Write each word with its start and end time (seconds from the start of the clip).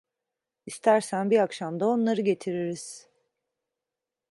İstersen 0.65 1.31
bir 1.31 1.39
akşam 1.39 1.79
da 1.79 1.87
onları 1.87 2.21
getiririz. 2.21 3.09